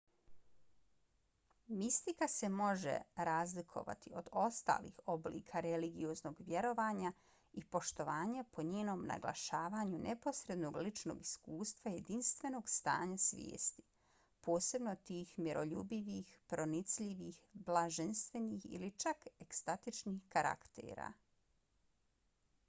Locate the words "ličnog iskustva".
10.87-11.91